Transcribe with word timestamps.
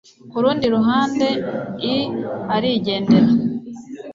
ku 0.31 0.37
rundi 0.43 0.65
ruhande 0.75 1.27
i 1.93 1.95
arigendera 2.55 3.29